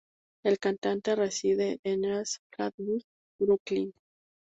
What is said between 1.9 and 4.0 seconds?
East Flatbush, Brooklyn.